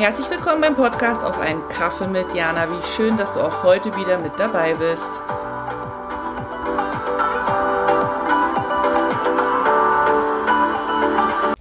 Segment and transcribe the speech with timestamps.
[0.00, 2.66] Herzlich willkommen beim Podcast auf einen Kaffee mit Jana.
[2.70, 5.10] Wie schön, dass du auch heute wieder mit dabei bist.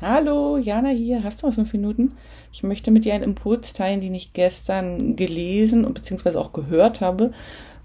[0.00, 1.22] Hallo, Jana hier.
[1.22, 2.16] Hast du mal fünf Minuten?
[2.54, 7.02] Ich möchte mit dir einen Impuls teilen, den ich gestern gelesen und beziehungsweise auch gehört
[7.02, 7.32] habe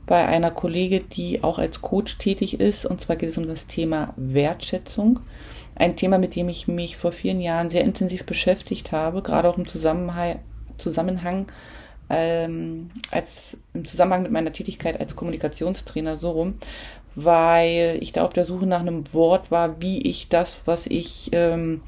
[0.08, 2.86] bei einer Kollegin, die auch als Coach tätig ist.
[2.86, 5.20] Und zwar geht es um das Thema Wertschätzung.
[5.76, 9.60] Ein Thema, mit dem ich mich vor vielen Jahren sehr intensiv beschäftigt habe, gerade auch
[9.60, 11.46] im Zusammenhang,
[12.10, 16.56] ähm, als im Zusammenhang mit meiner Tätigkeit als Kommunikationstrainer so rum,
[17.16, 21.30] weil ich da auf der Suche nach einem Wort war, wie ich das, was ich
[21.34, 21.82] ähm,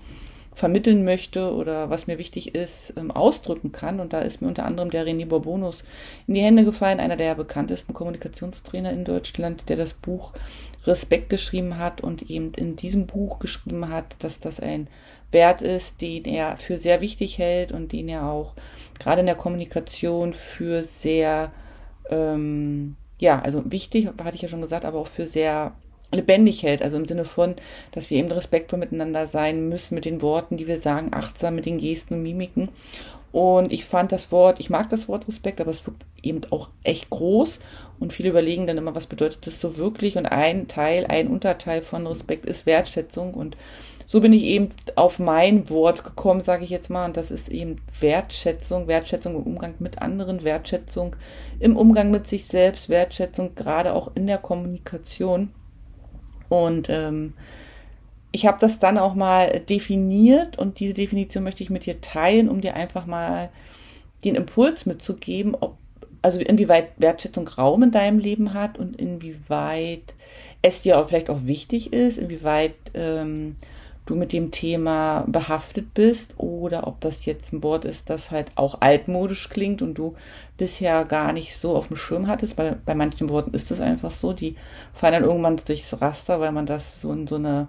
[0.54, 4.00] vermitteln möchte oder was mir wichtig ist, ähm, ausdrücken kann.
[4.00, 5.84] Und da ist mir unter anderem der René Bourbonus
[6.28, 10.34] in die Hände gefallen, einer der bekanntesten Kommunikationstrainer in Deutschland, der das Buch
[10.86, 14.88] Respekt geschrieben hat und eben in diesem Buch geschrieben hat, dass das ein
[15.32, 18.56] Wert ist, den er für sehr wichtig hält und den er auch
[18.98, 21.52] gerade in der Kommunikation für sehr,
[22.10, 25.76] ähm, ja, also wichtig, hatte ich ja schon gesagt, aber auch für sehr
[26.12, 26.82] lebendig hält.
[26.82, 27.56] Also im Sinne von,
[27.92, 31.66] dass wir eben respektvoll miteinander sein müssen mit den Worten, die wir sagen, achtsam mit
[31.66, 32.70] den Gesten und Mimiken.
[33.32, 36.70] Und ich fand das Wort, ich mag das Wort Respekt, aber es wirkt eben auch
[36.84, 37.60] echt groß.
[38.00, 40.18] Und viele überlegen dann immer, was bedeutet das so wirklich?
[40.18, 43.34] Und ein Teil, ein Unterteil von Respekt ist Wertschätzung.
[43.34, 43.56] Und
[44.08, 47.06] so bin ich eben auf mein Wort gekommen, sage ich jetzt mal.
[47.06, 51.16] Und das ist eben Wertschätzung, Wertschätzung im Umgang mit anderen, Wertschätzung
[51.60, 55.52] im Umgang mit sich selbst, Wertschätzung gerade auch in der Kommunikation.
[56.50, 57.34] Und ähm,
[58.32, 62.50] ich habe das dann auch mal definiert und diese Definition möchte ich mit dir teilen,
[62.50, 63.50] um dir einfach mal
[64.24, 65.78] den Impuls mitzugeben, ob
[66.22, 70.14] also inwieweit Wertschätzung Raum in deinem Leben hat und inwieweit
[70.62, 73.56] es dir auch vielleicht auch wichtig ist, inwieweit ähm,
[74.10, 78.48] du mit dem Thema behaftet bist oder ob das jetzt ein Wort ist, das halt
[78.56, 80.16] auch altmodisch klingt und du
[80.58, 82.56] bisher gar nicht so auf dem Schirm hattest.
[82.56, 84.56] Bei, bei manchen Worten ist es einfach so, die
[84.94, 87.68] fallen dann irgendwann durchs Raster, weil man das so in so eine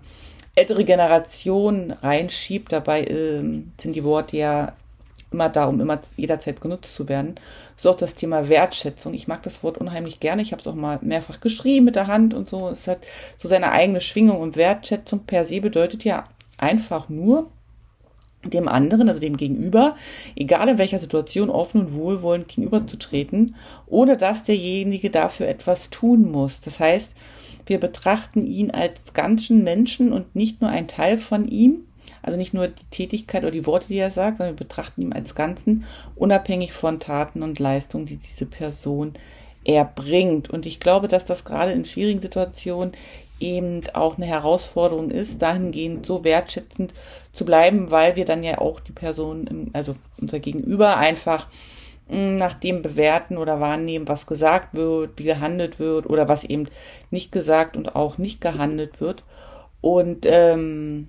[0.54, 2.72] ältere Generation reinschiebt.
[2.72, 4.72] Dabei ähm, sind die Worte ja
[5.30, 7.36] immer da, um immer jederzeit genutzt zu werden.
[7.76, 9.14] So auch das Thema Wertschätzung.
[9.14, 10.42] Ich mag das Wort unheimlich gerne.
[10.42, 12.68] Ich habe es auch mal mehrfach geschrieben mit der Hand und so.
[12.68, 13.06] Es hat
[13.38, 16.24] so seine eigene Schwingung und Wertschätzung per se bedeutet ja
[16.58, 17.50] einfach nur,
[18.44, 19.96] dem anderen, also dem Gegenüber,
[20.34, 23.54] egal in welcher Situation, offen und wohlwollend gegenüberzutreten,
[23.86, 26.60] ohne dass derjenige dafür etwas tun muss.
[26.62, 27.12] Das heißt,
[27.66, 31.84] wir betrachten ihn als ganzen Menschen und nicht nur ein Teil von ihm,
[32.22, 35.12] also nicht nur die Tätigkeit oder die Worte, die er sagt, sondern wir betrachten ihn
[35.12, 35.84] als Ganzen,
[36.16, 39.14] unabhängig von Taten und Leistungen, die diese Person
[39.64, 40.50] erbringt.
[40.50, 42.92] Und ich glaube, dass das gerade in schwierigen Situationen
[43.40, 46.92] eben auch eine Herausforderung ist, dahingehend so wertschätzend
[47.32, 51.46] zu bleiben, weil wir dann ja auch die Person, also unser Gegenüber einfach
[52.08, 56.68] hm, nach dem bewerten oder wahrnehmen, was gesagt wird, wie gehandelt wird oder was eben
[57.10, 59.24] nicht gesagt und auch nicht gehandelt wird.
[59.80, 61.08] Und ähm,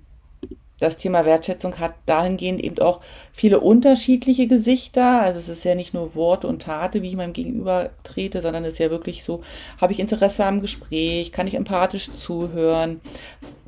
[0.82, 3.00] das Thema Wertschätzung hat dahingehend eben auch
[3.32, 5.22] viele unterschiedliche Gesichter.
[5.22, 8.64] Also es ist ja nicht nur Worte und Tate, wie ich meinem Gegenüber trete, sondern
[8.64, 9.42] es ist ja wirklich so,
[9.80, 13.00] habe ich Interesse am Gespräch, kann ich empathisch zuhören,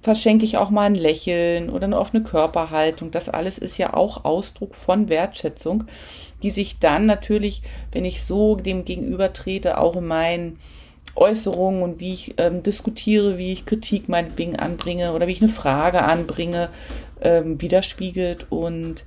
[0.03, 3.13] verschenke ich auch mal ein Lächeln oder eine offene Körperhaltung.
[3.13, 5.85] Das alles ist ja auch Ausdruck von Wertschätzung,
[6.43, 10.59] die sich dann natürlich, wenn ich so dem Gegenüber trete, auch in meinen
[11.17, 15.53] Äußerungen und wie ich ähm, diskutiere, wie ich Kritik meinetwegen anbringe oder wie ich eine
[15.53, 16.71] Frage anbringe,
[17.21, 18.47] ähm, widerspiegelt.
[18.51, 19.05] Und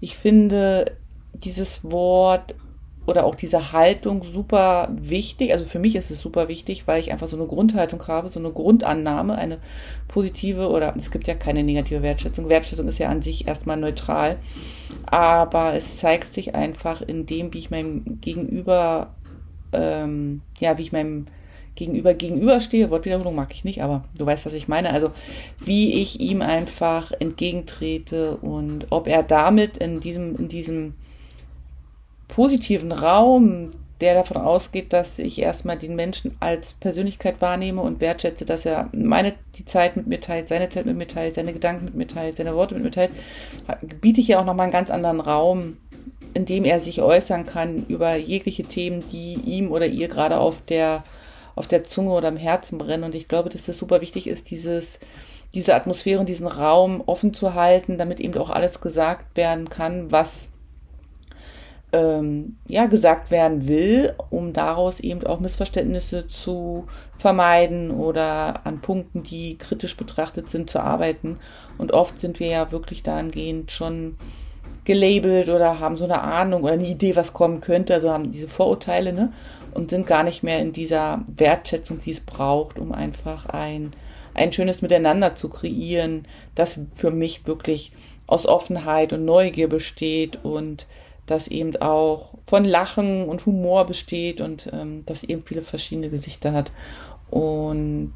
[0.00, 0.96] ich finde
[1.34, 2.54] dieses Wort
[3.06, 5.52] oder auch diese Haltung super wichtig.
[5.52, 8.38] Also für mich ist es super wichtig, weil ich einfach so eine Grundhaltung habe, so
[8.38, 9.58] eine Grundannahme, eine
[10.08, 12.48] positive oder es gibt ja keine negative Wertschätzung.
[12.48, 14.36] Wertschätzung ist ja an sich erstmal neutral,
[15.06, 19.14] aber es zeigt sich einfach in dem, wie ich meinem Gegenüber,
[19.72, 21.26] ähm, ja, wie ich meinem
[21.74, 22.90] gegenüber gegenüberstehe.
[22.90, 24.90] Wortwiederholung mag ich nicht, aber du weißt, was ich meine.
[24.92, 25.10] Also
[25.58, 30.94] wie ich ihm einfach entgegentrete und ob er damit in diesem, in diesem
[32.28, 33.70] positiven Raum,
[34.00, 38.88] der davon ausgeht, dass ich erstmal den Menschen als Persönlichkeit wahrnehme und wertschätze, dass er
[38.92, 42.08] meine die Zeit mit mir teilt, seine Zeit mit mir teilt, seine Gedanken mit mir
[42.08, 43.12] teilt, seine Worte mit mir teilt,
[44.00, 45.76] biete ich ja auch nochmal einen ganz anderen Raum,
[46.34, 50.62] in dem er sich äußern kann über jegliche Themen, die ihm oder ihr gerade auf
[50.68, 51.04] der
[51.54, 53.04] auf der Zunge oder im Herzen brennen.
[53.04, 54.98] Und ich glaube, dass das super wichtig ist, dieses,
[55.54, 60.10] diese Atmosphäre und diesen Raum offen zu halten, damit eben auch alles gesagt werden kann,
[60.10, 60.48] was
[61.92, 66.86] ähm, ja gesagt werden will, um daraus eben auch Missverständnisse zu
[67.18, 71.38] vermeiden oder an Punkten, die kritisch betrachtet sind, zu arbeiten.
[71.78, 74.16] Und oft sind wir ja wirklich dahingehend schon
[74.84, 78.48] gelabelt oder haben so eine Ahnung oder eine Idee, was kommen könnte, also haben diese
[78.48, 79.32] Vorurteile, ne?
[79.72, 83.92] Und sind gar nicht mehr in dieser Wertschätzung, die es braucht, um einfach ein,
[84.34, 87.92] ein schönes Miteinander zu kreieren, das für mich wirklich
[88.26, 90.86] aus Offenheit und Neugier besteht und
[91.26, 96.52] das eben auch von Lachen und Humor besteht und ähm, das eben viele verschiedene Gesichter
[96.52, 96.72] hat.
[97.30, 98.12] Und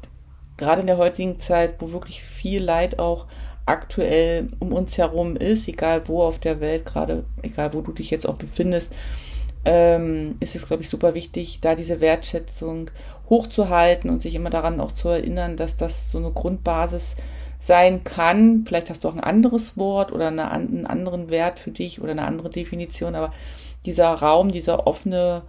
[0.57, 3.25] gerade in der heutigen Zeit, wo wirklich viel Leid auch
[3.65, 8.09] aktuell um uns herum ist, egal wo auf der Welt, gerade egal wo du dich
[8.09, 8.91] jetzt auch befindest,
[9.67, 12.89] ähm, ist es, glaube ich, super wichtig, da diese Wertschätzung
[13.29, 17.15] hochzuhalten und sich immer daran auch zu erinnern, dass das so eine Grundbasis
[17.59, 18.63] sein kann.
[18.65, 22.11] Vielleicht hast du auch ein anderes Wort oder eine, einen anderen Wert für dich oder
[22.11, 23.33] eine andere Definition, aber
[23.85, 25.41] dieser Raum, dieser offene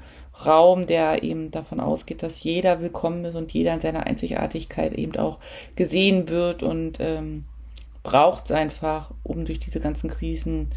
[0.44, 5.16] Raum, der eben davon ausgeht, dass jeder willkommen ist und jeder in seiner Einzigartigkeit eben
[5.16, 5.38] auch
[5.76, 7.44] gesehen wird und ähm,
[8.02, 10.70] braucht es einfach, um durch diese ganzen Krisen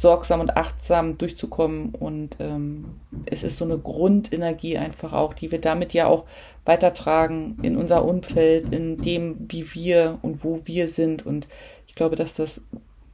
[0.00, 1.94] sorgsam und achtsam durchzukommen.
[1.94, 2.96] Und ähm,
[3.26, 6.24] es ist so eine Grundenergie einfach auch, die wir damit ja auch
[6.64, 11.24] weitertragen in unser Umfeld, in dem, wie wir und wo wir sind.
[11.24, 11.46] Und
[11.86, 12.60] ich glaube, dass das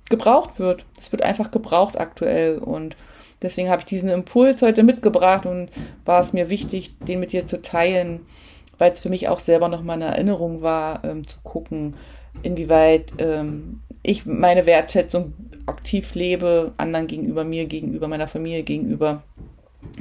[0.08, 0.84] gebraucht wird.
[1.00, 2.58] Es wird einfach gebraucht aktuell.
[2.58, 2.96] Und
[3.42, 5.70] deswegen habe ich diesen Impuls heute mitgebracht und
[6.04, 8.26] war es mir wichtig, den mit dir zu teilen,
[8.78, 11.94] weil es für mich auch selber noch mal eine Erinnerung war, ähm, zu gucken,
[12.42, 15.34] inwieweit ähm, ich meine Wertschätzung
[15.66, 19.22] aktiv lebe, anderen gegenüber, mir gegenüber, meiner Familie gegenüber,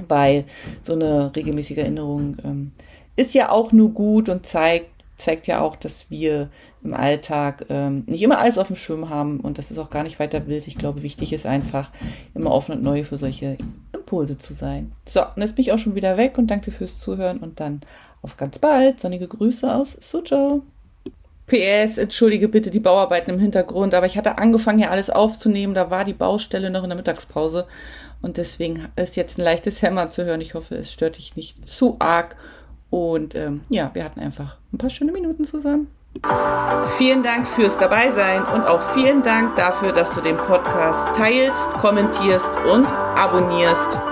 [0.08, 0.46] weil
[0.82, 2.72] so eine regelmäßige Erinnerung ähm,
[3.16, 6.50] ist ja auch nur gut und zeigt, zeigt ja auch, dass wir
[6.84, 10.04] im Alltag ähm, nicht immer alles auf dem Schirm haben und das ist auch gar
[10.04, 10.68] nicht weiter wild.
[10.68, 11.92] Ich glaube, wichtig ist einfach,
[12.34, 13.58] immer offen und neu für solche
[13.94, 14.94] Impulse zu sein.
[15.08, 17.82] So, jetzt bin ich auch schon wieder weg und danke fürs Zuhören und dann
[18.24, 19.00] auf ganz bald.
[19.00, 20.64] Sonnige Grüße aus Suzhou.
[21.52, 25.74] PS, entschuldige bitte die Bauarbeiten im Hintergrund, aber ich hatte angefangen, hier alles aufzunehmen.
[25.74, 27.68] Da war die Baustelle noch in der Mittagspause.
[28.22, 30.42] Und deswegen ist jetzt ein leichtes Hämmern zu hören.
[30.42, 32.38] Ich hoffe, es stört dich nicht zu arg.
[32.90, 35.88] Und ähm, ja, wir hatten einfach ein paar schöne Minuten zusammen.
[36.98, 42.50] Vielen Dank fürs Dabeisein und auch vielen Dank dafür, dass du den Podcast teilst, kommentierst
[42.72, 44.11] und abonnierst.